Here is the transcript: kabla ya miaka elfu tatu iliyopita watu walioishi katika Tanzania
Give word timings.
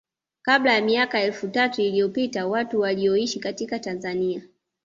kabla 0.41 0.73
ya 0.73 0.81
miaka 0.81 1.21
elfu 1.21 1.47
tatu 1.47 1.81
iliyopita 1.81 2.47
watu 2.47 2.79
walioishi 2.79 3.39
katika 3.39 3.79
Tanzania 3.79 4.43